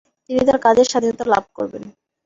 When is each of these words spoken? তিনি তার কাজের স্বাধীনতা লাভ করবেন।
তিনি 0.25 0.41
তার 0.47 0.57
কাজের 0.65 0.87
স্বাধীনতা 0.91 1.25
লাভ 1.33 1.43
করবেন। 1.57 1.83